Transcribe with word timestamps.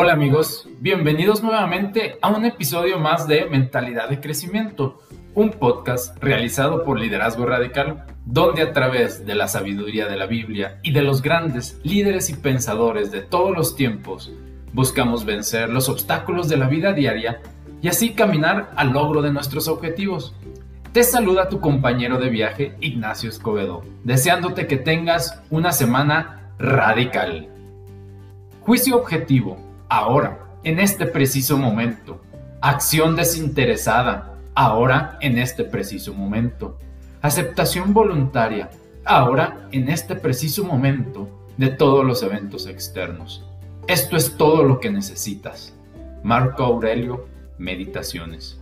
Hola 0.00 0.12
amigos, 0.12 0.68
bienvenidos 0.78 1.42
nuevamente 1.42 2.18
a 2.22 2.28
un 2.28 2.44
episodio 2.44 3.00
más 3.00 3.26
de 3.26 3.46
Mentalidad 3.46 4.08
de 4.08 4.20
Crecimiento, 4.20 5.02
un 5.34 5.50
podcast 5.50 6.16
realizado 6.22 6.84
por 6.84 7.00
Liderazgo 7.00 7.44
Radical, 7.46 8.04
donde 8.24 8.62
a 8.62 8.72
través 8.72 9.26
de 9.26 9.34
la 9.34 9.48
sabiduría 9.48 10.06
de 10.06 10.14
la 10.14 10.26
Biblia 10.26 10.78
y 10.84 10.92
de 10.92 11.02
los 11.02 11.20
grandes 11.20 11.80
líderes 11.82 12.30
y 12.30 12.34
pensadores 12.34 13.10
de 13.10 13.22
todos 13.22 13.56
los 13.56 13.74
tiempos, 13.74 14.32
buscamos 14.72 15.24
vencer 15.24 15.68
los 15.68 15.88
obstáculos 15.88 16.48
de 16.48 16.58
la 16.58 16.68
vida 16.68 16.92
diaria 16.92 17.42
y 17.82 17.88
así 17.88 18.10
caminar 18.10 18.70
al 18.76 18.92
logro 18.92 19.20
de 19.20 19.32
nuestros 19.32 19.66
objetivos. 19.66 20.32
Te 20.92 21.02
saluda 21.02 21.48
tu 21.48 21.58
compañero 21.58 22.20
de 22.20 22.30
viaje, 22.30 22.76
Ignacio 22.80 23.28
Escobedo, 23.28 23.82
deseándote 24.04 24.68
que 24.68 24.76
tengas 24.76 25.42
una 25.50 25.72
semana 25.72 26.52
radical. 26.56 27.48
Juicio 28.60 28.96
objetivo 28.96 29.67
ahora, 29.88 30.46
en 30.64 30.80
este 30.80 31.06
preciso 31.06 31.56
momento. 31.56 32.20
Acción 32.60 33.16
desinteresada, 33.16 34.34
ahora, 34.54 35.18
en 35.20 35.38
este 35.38 35.64
preciso 35.64 36.14
momento. 36.14 36.78
Aceptación 37.22 37.94
voluntaria, 37.94 38.70
ahora, 39.04 39.68
en 39.72 39.88
este 39.88 40.14
preciso 40.14 40.64
momento, 40.64 41.28
de 41.56 41.68
todos 41.68 42.04
los 42.04 42.22
eventos 42.22 42.66
externos. 42.66 43.44
Esto 43.86 44.16
es 44.16 44.36
todo 44.36 44.62
lo 44.64 44.80
que 44.80 44.90
necesitas. 44.90 45.74
Marco 46.22 46.64
Aurelio, 46.64 47.26
Meditaciones. 47.58 48.60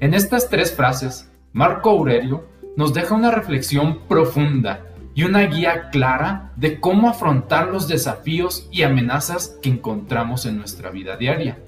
En 0.00 0.14
estas 0.14 0.48
tres 0.48 0.72
frases, 0.72 1.30
Marco 1.52 1.90
Aurelio 1.90 2.46
nos 2.76 2.94
deja 2.94 3.14
una 3.14 3.30
reflexión 3.30 4.06
profunda 4.06 4.86
y 5.18 5.24
una 5.24 5.40
guía 5.46 5.90
clara 5.90 6.52
de 6.54 6.78
cómo 6.78 7.08
afrontar 7.08 7.70
los 7.70 7.88
desafíos 7.88 8.68
y 8.70 8.84
amenazas 8.84 9.58
que 9.60 9.68
encontramos 9.68 10.46
en 10.46 10.56
nuestra 10.56 10.90
vida 10.90 11.16
diaria. 11.16 11.58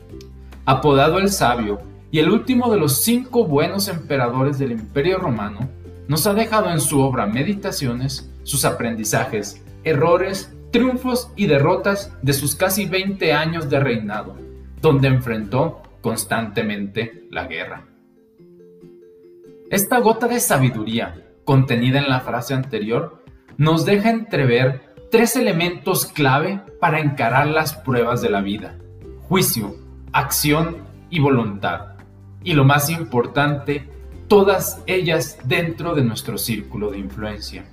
Apodado 0.67 1.19
el 1.19 1.31
sabio 1.31 1.81
y 2.13 2.21
el 2.21 2.31
último 2.31 2.71
de 2.71 2.79
los 2.79 3.03
cinco 3.03 3.45
buenos 3.45 3.89
emperadores 3.89 4.61
del 4.61 4.71
Imperio 4.71 5.19
Romano, 5.19 5.69
nos 6.07 6.29
ha 6.29 6.35
dejado 6.35 6.71
en 6.71 6.79
su 6.79 7.01
obra 7.01 7.27
Meditaciones 7.27 8.31
sus 8.45 8.65
aprendizajes, 8.65 9.61
errores, 9.83 10.55
triunfos 10.71 11.33
y 11.35 11.49
derrotas 11.49 12.13
de 12.23 12.35
sus 12.35 12.55
casi 12.55 12.87
20 12.87 13.33
años 13.33 13.69
de 13.69 13.81
reinado, 13.81 14.37
donde 14.81 15.09
enfrentó 15.09 15.83
constantemente 16.03 17.27
la 17.33 17.49
guerra. 17.49 17.85
Esta 19.71 19.99
gota 19.99 20.29
de 20.29 20.39
sabiduría 20.39 21.27
contenida 21.45 21.99
en 21.99 22.09
la 22.09 22.21
frase 22.21 22.55
anterior 22.55 23.21
nos 23.57 23.85
deja 23.85 24.11
entrever 24.11 24.95
tres 25.11 25.37
elementos 25.37 26.07
clave 26.07 26.61
para 26.81 27.01
encarar 27.01 27.47
las 27.49 27.75
pruebas 27.75 28.23
de 28.23 28.31
la 28.31 28.41
vida. 28.41 28.79
Juicio, 29.29 29.77
acción 30.13 30.79
y 31.11 31.21
voluntad. 31.21 31.97
Y 32.43 32.55
lo 32.55 32.65
más 32.65 32.89
importante, 32.91 33.89
todas 34.29 34.83
ellas 34.87 35.39
dentro 35.45 35.95
de 35.95 36.05
nuestro 36.05 36.39
círculo 36.39 36.91
de 36.91 36.99
influencia. 36.99 37.65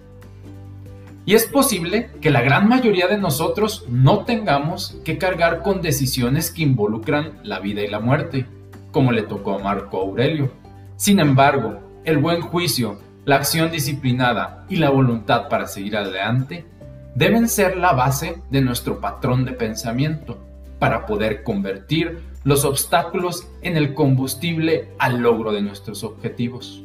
Y 1.25 1.35
es 1.35 1.45
posible 1.45 2.09
que 2.21 2.31
la 2.31 2.41
gran 2.41 2.69
mayoría 2.69 3.07
de 3.07 3.17
nosotros 3.17 3.85
no 3.89 4.19
tengamos 4.23 4.97
que 5.03 5.17
cargar 5.17 5.61
con 5.61 5.81
decisiones 5.81 6.51
que 6.51 6.63
involucran 6.63 7.33
la 7.43 7.59
vida 7.59 7.81
y 7.81 7.87
la 7.87 7.99
muerte, 7.99 8.45
como 8.91 9.11
le 9.11 9.23
tocó 9.23 9.55
a 9.55 9.59
Marco 9.59 9.99
Aurelio. 9.99 10.51
Sin 10.95 11.19
embargo, 11.19 11.79
el 12.05 12.17
buen 12.17 12.39
juicio 12.39 12.97
la 13.27 13.35
acción 13.35 13.69
disciplinada 13.69 14.63
y 14.69 14.77
la 14.77 14.89
voluntad 14.89 15.49
para 15.49 15.67
seguir 15.67 15.97
adelante 15.97 16.65
deben 17.13 17.49
ser 17.49 17.75
la 17.75 17.91
base 17.91 18.41
de 18.49 18.61
nuestro 18.61 19.01
patrón 19.01 19.43
de 19.43 19.51
pensamiento 19.51 20.37
para 20.79 21.05
poder 21.05 21.43
convertir 21.43 22.21
los 22.45 22.63
obstáculos 22.63 23.45
en 23.61 23.75
el 23.75 23.93
combustible 23.93 24.93
al 24.97 25.17
logro 25.17 25.51
de 25.51 25.61
nuestros 25.61 26.05
objetivos. 26.05 26.81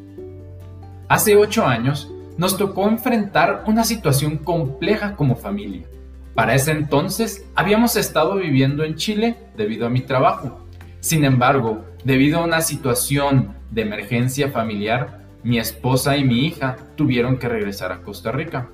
Hace 1.06 1.37
ocho 1.37 1.65
años 1.65 2.11
nos 2.37 2.56
tocó 2.56 2.88
enfrentar 2.88 3.62
una 3.69 3.84
situación 3.84 4.37
compleja 4.37 5.15
como 5.15 5.37
familia. 5.37 5.87
Para 6.34 6.56
ese 6.56 6.72
entonces 6.72 7.47
habíamos 7.55 7.94
estado 7.94 8.34
viviendo 8.34 8.83
en 8.83 8.97
Chile 8.97 9.37
debido 9.56 9.87
a 9.87 9.91
mi 9.91 10.00
trabajo. 10.00 10.59
Sin 10.99 11.25
embargo, 11.25 11.84
debido 12.03 12.41
a 12.41 12.44
una 12.44 12.62
situación 12.62 13.55
de 13.71 13.83
emergencia 13.83 14.50
familiar, 14.50 15.22
mi 15.45 15.59
esposa 15.59 16.17
y 16.17 16.25
mi 16.25 16.47
hija 16.47 16.77
tuvieron 16.97 17.39
que 17.39 17.49
regresar 17.49 17.93
a 17.93 18.03
Costa 18.03 18.33
Rica. 18.33 18.69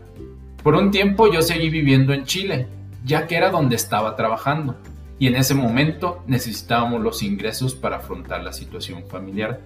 Por 0.62 0.75
un 0.75 0.91
tiempo 0.91 1.33
yo 1.33 1.43
seguí 1.43 1.71
viviendo 1.71 2.12
en 2.12 2.25
Chile, 2.25 2.67
ya 3.05 3.27
que 3.27 3.37
era 3.37 3.51
donde 3.51 3.77
estaba 3.77 4.17
trabajando, 4.17 4.77
y 5.19 5.27
en 5.27 5.37
ese 5.37 5.55
momento 5.55 6.23
necesitábamos 6.27 7.01
los 7.03 7.23
ingresos 7.23 7.75
para 7.75 7.97
afrontar 7.97 8.43
la 8.43 8.53
situación 8.53 9.05
familiar. 9.09 9.61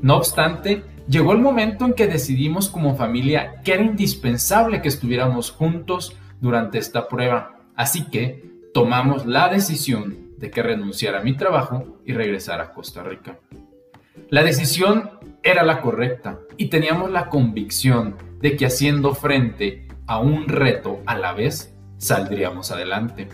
No 0.00 0.16
obstante, 0.16 0.82
llegó 1.08 1.32
el 1.32 1.38
momento 1.38 1.84
en 1.84 1.94
que 1.94 2.06
decidimos 2.06 2.68
como 2.68 2.96
familia 2.96 3.60
que 3.64 3.74
era 3.74 3.82
indispensable 3.82 4.80
que 4.80 4.88
estuviéramos 4.88 5.50
juntos 5.50 6.16
durante 6.40 6.78
esta 6.78 7.08
prueba, 7.08 7.58
así 7.76 8.04
que 8.04 8.50
tomamos 8.74 9.26
la 9.26 9.48
decisión 9.48 10.22
de 10.38 10.50
que 10.50 10.62
renunciara 10.62 11.20
a 11.20 11.22
mi 11.22 11.36
trabajo 11.36 11.98
y 12.04 12.12
regresar 12.12 12.60
a 12.60 12.72
Costa 12.72 13.02
Rica. 13.02 13.38
La 14.28 14.42
decisión 14.42 15.10
era 15.42 15.62
la 15.62 15.80
correcta 15.80 16.38
y 16.56 16.66
teníamos 16.66 17.10
la 17.10 17.28
convicción 17.28 18.16
de 18.40 18.56
que 18.56 18.66
haciendo 18.66 19.14
frente 19.14 19.88
a 20.06 20.18
un 20.18 20.48
reto 20.48 21.00
a 21.06 21.16
la 21.16 21.32
vez 21.32 21.74
saldríamos 21.98 22.70
adelante. 22.70 23.28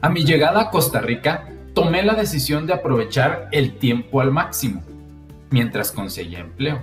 A 0.00 0.08
mi 0.08 0.24
llegada 0.24 0.62
a 0.62 0.70
Costa 0.70 1.00
Rica, 1.00 1.48
tomé 1.74 2.02
la 2.02 2.14
decisión 2.14 2.66
de 2.66 2.74
aprovechar 2.74 3.48
el 3.52 3.78
tiempo 3.78 4.20
al 4.20 4.30
máximo, 4.30 4.82
mientras 5.50 5.92
conseguía 5.92 6.40
empleo. 6.40 6.82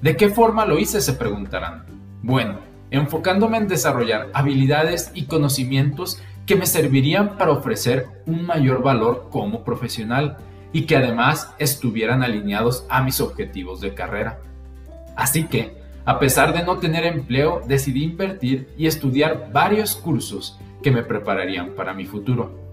¿De 0.00 0.16
qué 0.16 0.28
forma 0.28 0.66
lo 0.66 0.78
hice? 0.78 1.00
se 1.00 1.14
preguntarán. 1.14 1.84
Bueno, 2.22 2.60
enfocándome 2.90 3.58
en 3.58 3.68
desarrollar 3.68 4.28
habilidades 4.32 5.10
y 5.14 5.24
conocimientos 5.24 6.22
que 6.46 6.56
me 6.56 6.66
servirían 6.66 7.36
para 7.36 7.52
ofrecer 7.52 8.06
un 8.26 8.46
mayor 8.46 8.82
valor 8.82 9.28
como 9.30 9.64
profesional 9.64 10.38
y 10.72 10.82
que 10.82 10.96
además 10.96 11.52
estuvieran 11.58 12.22
alineados 12.22 12.84
a 12.88 13.02
mis 13.02 13.20
objetivos 13.20 13.80
de 13.80 13.94
carrera. 13.94 14.38
Así 15.16 15.44
que, 15.44 15.76
a 16.04 16.18
pesar 16.18 16.52
de 16.52 16.62
no 16.62 16.78
tener 16.78 17.04
empleo, 17.04 17.62
decidí 17.66 18.04
invertir 18.04 18.68
y 18.76 18.86
estudiar 18.86 19.50
varios 19.52 19.96
cursos 19.96 20.58
que 20.82 20.90
me 20.90 21.02
prepararían 21.02 21.70
para 21.70 21.94
mi 21.94 22.04
futuro. 22.04 22.66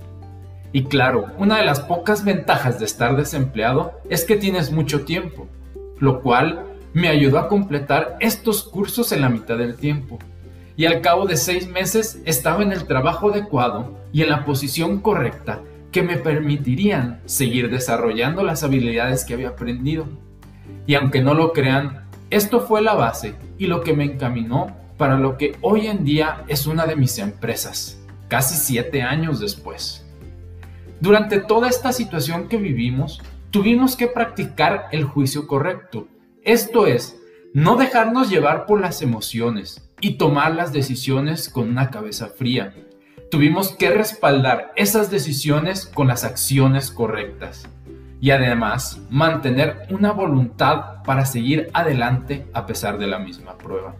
Y 0.71 0.85
claro, 0.85 1.27
una 1.37 1.57
de 1.57 1.65
las 1.65 1.79
pocas 1.79 2.25
ventajas 2.25 2.79
de 2.79 2.85
estar 2.85 3.15
desempleado 3.15 3.93
es 4.09 4.25
que 4.25 4.35
tienes 4.35 4.71
mucho 4.71 5.05
tiempo, 5.05 5.47
lo 5.99 6.21
cual 6.21 6.65
me 6.93 7.07
ayudó 7.07 7.39
a 7.39 7.47
completar 7.47 8.17
estos 8.19 8.63
cursos 8.63 9.11
en 9.11 9.21
la 9.21 9.29
mitad 9.29 9.57
del 9.57 9.75
tiempo. 9.75 10.19
Y 10.75 10.85
al 10.85 11.01
cabo 11.01 11.25
de 11.25 11.37
seis 11.37 11.67
meses 11.67 12.19
estaba 12.25 12.63
en 12.63 12.71
el 12.71 12.85
trabajo 12.85 13.31
adecuado 13.31 13.97
y 14.11 14.23
en 14.23 14.29
la 14.29 14.45
posición 14.45 14.99
correcta 14.99 15.61
que 15.93 16.03
me 16.03 16.17
permitirían 16.17 17.21
seguir 17.25 17.69
desarrollando 17.69 18.43
las 18.43 18.63
habilidades 18.63 19.23
que 19.23 19.35
había 19.35 19.49
aprendido. 19.49 20.07
Y 20.85 20.95
aunque 20.95 21.21
no 21.21 21.35
lo 21.35 21.53
crean, 21.53 22.09
esto 22.29 22.59
fue 22.61 22.81
la 22.81 22.95
base 22.95 23.35
y 23.57 23.67
lo 23.67 23.81
que 23.81 23.93
me 23.93 24.03
encaminó 24.03 24.75
para 24.97 25.17
lo 25.17 25.37
que 25.37 25.55
hoy 25.61 25.87
en 25.87 26.03
día 26.03 26.43
es 26.47 26.67
una 26.67 26.85
de 26.87 26.95
mis 26.95 27.19
empresas, 27.19 28.01
casi 28.27 28.55
siete 28.55 29.03
años 29.03 29.39
después. 29.39 30.05
Durante 30.99 31.39
toda 31.39 31.69
esta 31.69 31.93
situación 31.93 32.47
que 32.47 32.57
vivimos, 32.57 33.21
tuvimos 33.51 33.95
que 33.95 34.07
practicar 34.07 34.87
el 34.91 35.03
juicio 35.03 35.47
correcto, 35.47 36.07
esto 36.43 36.87
es, 36.87 37.21
no 37.53 37.75
dejarnos 37.75 38.29
llevar 38.29 38.65
por 38.65 38.81
las 38.81 39.01
emociones 39.01 39.89
y 40.01 40.17
tomar 40.17 40.55
las 40.55 40.73
decisiones 40.73 41.49
con 41.49 41.69
una 41.69 41.91
cabeza 41.91 42.27
fría, 42.27 42.73
tuvimos 43.33 43.71
que 43.71 43.89
respaldar 43.89 44.71
esas 44.75 45.09
decisiones 45.09 45.87
con 45.87 46.07
las 46.07 46.23
acciones 46.23 46.91
correctas 46.91 47.67
y 48.21 48.29
además 48.29 49.01
mantener 49.09 49.87
una 49.89 50.11
voluntad 50.11 51.01
para 51.03 51.25
seguir 51.25 51.71
adelante 51.73 52.45
a 52.53 52.67
pesar 52.67 52.99
de 52.99 53.07
la 53.07 53.17
misma 53.17 53.57
prueba. 53.57 53.95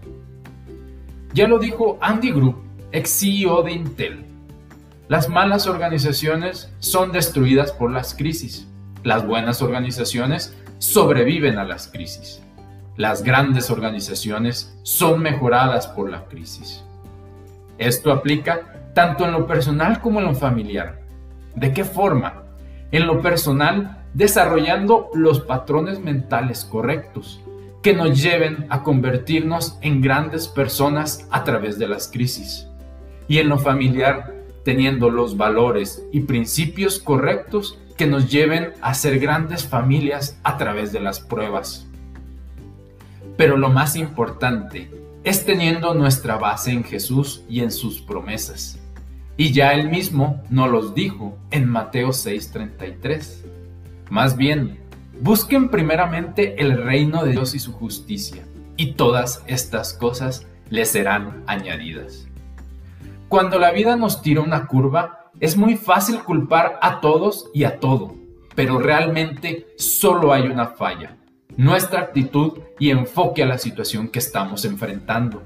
Ya 1.33 1.47
lo 1.47 1.57
dijo 1.57 1.97
Andy 2.00 2.30
Group, 2.30 2.62
ex 2.91 3.09
CEO 3.21 3.63
de 3.63 3.71
Intel. 3.71 4.24
Las 5.07 5.30
malas 5.30 5.65
organizaciones 5.65 6.71
son 6.77 7.12
destruidas 7.12 7.71
por 7.71 7.89
las 7.89 8.13
crisis. 8.13 8.68
Las 9.01 9.25
buenas 9.25 9.63
organizaciones 9.63 10.56
sobreviven 10.77 11.57
a 11.57 11.63
las 11.63 11.88
crisis. 11.88 12.39
Las 12.97 13.24
grandes 13.24 13.71
organizaciones 13.71 14.77
son 14.83 15.24
mejoradas 15.24 15.88
por 15.88 16.12
la 16.12 16.25
crisis. 16.25 16.83
Esto 17.78 18.12
aplica 18.12 18.92
tanto 18.94 19.25
en 19.25 19.31
lo 19.31 19.48
personal 19.48 20.00
como 20.02 20.20
en 20.20 20.25
lo 20.25 20.36
familiar. 20.36 21.00
¿De 21.56 21.74
qué 21.74 21.84
forma? 21.84 22.44
En 22.92 23.08
lo 23.08 23.22
personal, 23.22 24.04
desarrollando 24.14 25.10
los 25.14 25.42
patrones 25.42 26.00
mentales 26.00 26.66
correctos 26.66 27.42
que 27.81 27.94
nos 27.94 28.22
lleven 28.22 28.66
a 28.70 28.81
convertirnos 28.81 29.78
en 29.81 30.02
grandes 30.02 30.48
personas 30.48 31.28
a 31.31 31.44
través 31.44 31.78
de 31.78 31.88
las 31.88 32.08
crisis. 32.08 32.68
Y 33.28 33.40
en 33.40 33.50
lo 33.50 33.58
familiar, 33.58 34.34
teniendo 34.64 35.10
los 35.10 35.36
valores 35.36 36.06
y 36.12 36.22
principios 36.22 37.00
correctos 37.00 37.78
que 37.98 38.08
nos 38.08 38.31
lleven 38.31 38.72
a 38.81 38.94
ser 38.94 39.20
grandes 39.20 39.66
familias 39.66 40.40
a 40.44 40.58
través 40.58 40.92
de 40.92 41.02
las 41.02 41.20
pruebas. 41.20 41.86
Pero 43.38 43.58
lo 43.58 43.70
más 43.70 43.96
importante 43.96 44.90
es 45.24 45.46
teniendo 45.46 45.94
nuestra 45.94 46.38
base 46.38 46.72
en 46.72 46.84
Jesús 46.84 47.44
y 47.50 47.62
en 47.62 47.72
sus 47.72 48.02
promesas. 48.02 48.80
Y 49.38 49.52
ya 49.52 49.74
él 49.74 49.90
mismo 49.90 50.44
nos 50.50 50.70
los 50.70 50.94
dijo 50.94 51.38
en 51.50 51.68
Mateo 51.68 52.10
6:33. 52.10 53.46
Más 54.10 54.36
bien, 54.36 54.80
busquen 55.22 55.70
primeramente 55.70 56.62
el 56.62 56.84
reino 56.84 57.24
de 57.24 57.31
Dios 57.31 57.56
y 57.56 57.60
su 57.60 57.72
justicia, 57.72 58.44
y 58.78 58.94
todas 58.94 59.44
estas 59.48 59.94
cosas 59.94 60.46
les 60.70 60.90
serán 60.90 61.44
añadidas. 61.48 62.28
Cuando 63.30 63.58
la 63.58 63.72
vida 63.72 63.96
nos 63.96 64.22
tira 64.22 64.42
una 64.42 64.68
curva, 64.68 65.31
es 65.40 65.58
muy 65.58 65.78
fácil 65.78 66.24
culpar 66.24 66.78
a 66.81 67.02
todos 67.02 67.50
y 67.54 67.64
a 67.64 67.80
todo, 67.80 68.16
pero 68.56 68.78
realmente 68.78 69.68
solo 69.78 70.34
hay 70.34 70.44
una 70.44 70.68
falla, 70.68 71.18
nuestra 71.57 72.01
actitud 72.01 72.59
y 72.79 72.89
enfoque 72.89 73.44
a 73.44 73.45
la 73.45 73.57
situación 73.57 74.07
que 74.07 74.19
estamos 74.19 74.65
enfrentando, 74.65 75.44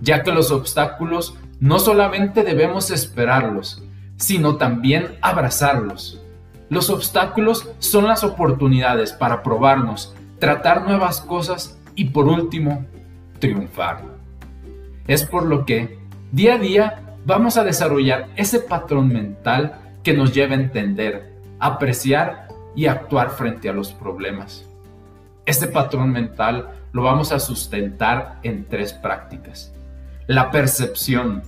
ya 0.00 0.22
que 0.22 0.32
los 0.32 0.50
obstáculos 0.50 1.34
no 1.60 1.78
solamente 1.78 2.42
debemos 2.42 2.90
esperarlos, 2.90 3.82
sino 4.16 4.56
también 4.56 5.16
abrazarlos. 5.20 6.20
Los 6.68 6.90
obstáculos 6.90 7.68
son 7.78 8.06
las 8.06 8.24
oportunidades 8.24 9.12
para 9.12 9.42
probarnos, 9.42 10.14
tratar 10.38 10.82
nuevas 10.86 11.20
cosas 11.20 11.78
y 11.94 12.06
por 12.06 12.26
último, 12.26 12.84
triunfar. 13.38 14.04
Es 15.06 15.24
por 15.24 15.44
lo 15.46 15.64
que 15.64 16.00
Día 16.32 16.54
a 16.54 16.58
día 16.58 17.02
vamos 17.26 17.56
a 17.56 17.64
desarrollar 17.64 18.28
ese 18.36 18.60
patrón 18.60 19.08
mental 19.08 19.80
que 20.04 20.14
nos 20.14 20.32
lleva 20.32 20.54
a 20.54 20.60
entender, 20.60 21.32
apreciar 21.58 22.46
y 22.76 22.86
actuar 22.86 23.30
frente 23.30 23.68
a 23.68 23.72
los 23.72 23.92
problemas. 23.92 24.69
Este 25.50 25.66
patrón 25.66 26.12
mental 26.12 26.68
lo 26.92 27.02
vamos 27.02 27.32
a 27.32 27.40
sustentar 27.40 28.38
en 28.44 28.68
tres 28.68 28.92
prácticas. 28.92 29.74
La 30.28 30.52
percepción 30.52 31.42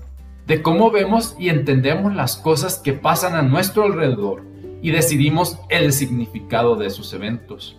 de 0.45 0.61
cómo 0.61 0.91
vemos 0.91 1.37
y 1.39 1.51
entendemos 1.51 2.13
las 2.13 2.35
cosas 2.35 2.79
que 2.79 2.95
pasan 2.95 3.37
a 3.37 3.43
nuestro 3.43 3.85
alrededor 3.85 4.43
y 4.83 4.91
decidimos 4.91 5.57
el 5.69 5.93
significado 5.93 6.75
de 6.75 6.89
esos 6.89 7.15
eventos. 7.15 7.79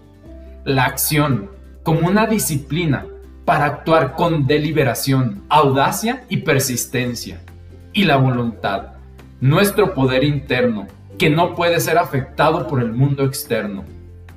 La 0.64 0.86
acción 0.86 1.52
como 1.84 2.08
una 2.08 2.26
disciplina 2.26 3.06
para 3.44 3.66
actuar 3.66 4.16
con 4.16 4.48
deliberación, 4.48 5.44
audacia 5.50 6.24
y 6.30 6.38
persistencia. 6.38 7.42
Y 7.92 8.06
la 8.06 8.16
voluntad, 8.16 8.94
nuestro 9.42 9.94
poder 9.94 10.24
interno, 10.24 10.88
que 11.20 11.30
no 11.30 11.54
puede 11.54 11.82
ser 11.82 11.98
afectado 11.98 12.66
por 12.70 12.82
el 12.82 12.94
mundo 12.94 13.26
externo, 13.26 13.84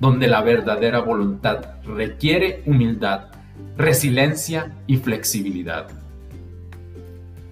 donde 0.00 0.26
la 0.28 0.42
verdadera 0.42 1.00
voluntad 1.00 1.80
requiere 1.84 2.62
humildad, 2.66 3.26
resiliencia 3.76 4.74
y 4.86 4.96
flexibilidad. 4.96 5.88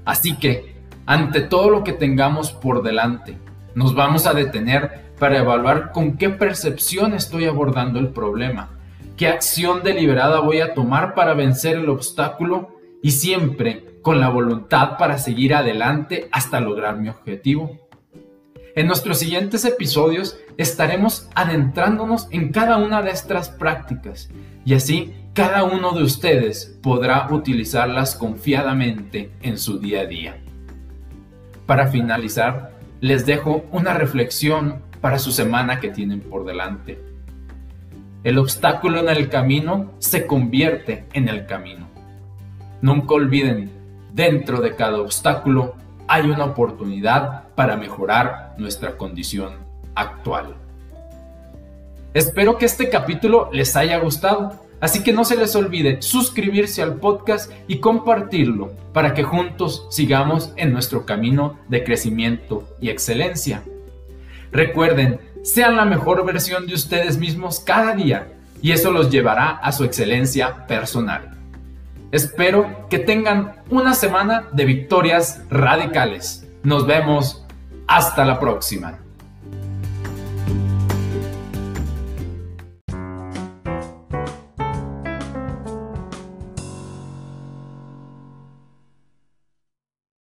Así 0.05 0.37
que, 0.37 0.75
ante 1.07 1.41
todo 1.41 1.71
lo 1.71 1.85
que 1.85 1.93
tengamos 1.93 2.53
por 2.53 2.83
delante, 2.83 3.37
nos 3.75 3.95
vamos 3.95 4.27
a 4.27 4.35
detener 4.35 5.13
para 5.19 5.39
evaluar 5.39 5.93
con 5.93 6.17
qué 6.17 6.31
percepción 6.31 7.15
estoy 7.15 7.47
abordando 7.47 7.99
el 7.99 8.09
problema 8.09 8.75
qué 9.17 9.29
acción 9.29 9.83
deliberada 9.83 10.41
voy 10.41 10.61
a 10.61 10.75
tomar 10.75 11.15
para 11.15 11.35
vencer 11.35 11.77
el 11.77 11.89
obstáculo 11.89 12.77
y 13.03 13.13
siempre 13.13 13.99
con 14.03 14.21
la 14.21 14.29
voluntad 14.29 14.97
para 14.99 15.19
seguir 15.19 15.55
adelante 15.55 16.29
hasta 16.33 16.61
lograr 16.61 16.99
mi 16.99 17.09
objetivo. 17.09 17.84
En 18.77 18.89
nuestros 18.89 19.19
siguientes 19.19 19.65
episodios 19.65 20.37
estaremos 20.57 21.29
adentrándonos 21.37 22.27
en 22.33 22.51
cada 22.51 22.77
una 22.79 23.03
de 23.03 23.11
estas 23.11 23.49
prácticas 23.49 24.31
y 24.65 24.75
así 24.75 25.15
cada 25.33 25.63
uno 25.63 25.93
de 25.93 26.03
ustedes 26.03 26.77
podrá 26.83 27.29
utilizarlas 27.31 28.17
confiadamente 28.17 29.31
en 29.43 29.59
su 29.59 29.79
día 29.79 30.01
a 30.01 30.07
día. 30.07 30.37
Para 31.67 31.87
finalizar, 31.87 32.73
les 33.01 33.25
dejo 33.27 33.65
una 33.71 33.95
reflexión 33.95 34.83
para 35.01 35.21
su 35.21 35.31
semana 35.31 35.79
que 35.79 35.91
tienen 35.91 36.21
por 36.21 36.45
delante. 36.45 36.99
El 38.25 38.39
obstáculo 38.39 38.99
en 38.99 39.09
el 39.09 39.29
camino 39.29 39.93
se 40.01 40.27
convierte 40.27 41.05
en 41.13 41.29
el 41.29 41.47
camino. 41.47 41.89
Nunca 42.83 43.15
olviden, 43.15 43.71
dentro 44.13 44.61
de 44.61 44.75
cada 44.75 44.99
obstáculo 44.99 45.77
hay 46.15 46.31
una 46.31 46.45
oportunidad 46.45 47.49
para 47.57 47.77
mejorar 47.77 48.55
nuestra 48.57 48.97
condición 48.97 49.55
actual. 49.97 50.55
Espero 52.15 52.57
que 52.57 52.67
este 52.67 52.89
capítulo 52.89 53.51
les 53.53 53.75
haya 53.75 53.99
gustado, 53.99 54.65
así 54.81 55.03
que 55.03 55.13
no 55.13 55.25
se 55.25 55.37
les 55.37 55.57
olvide 55.57 56.01
suscribirse 56.03 56.83
al 56.83 57.01
podcast 57.01 57.51
y 57.67 57.79
compartirlo 57.79 58.71
para 58.93 59.13
que 59.13 59.25
juntos 59.25 59.89
sigamos 59.91 60.53
en 60.55 60.73
nuestro 60.73 61.05
camino 61.05 61.59
de 61.69 61.83
crecimiento 61.83 62.69
y 62.81 62.91
excelencia. 62.91 63.65
Recuerden, 64.53 65.19
sean 65.43 65.75
la 65.75 65.85
mejor 65.85 66.25
versión 66.25 66.69
de 66.69 66.75
ustedes 66.75 67.19
mismos 67.19 67.59
cada 67.59 67.93
día 67.93 68.29
y 68.63 68.71
eso 68.71 68.93
los 68.93 69.11
llevará 69.11 69.51
a 69.51 69.73
su 69.73 69.83
excelencia 69.83 70.69
personal. 70.69 71.34
Espero 72.15 72.87
que 72.89 73.01
tengan 73.01 73.57
una 73.71 73.93
semana 73.93 74.45
de 74.53 74.65
victorias 74.65 75.41
radicales. 75.51 76.47
Nos 76.63 76.87
vemos. 76.87 77.45
Hasta 77.89 78.25
la 78.25 78.39
próxima. 78.39 79.01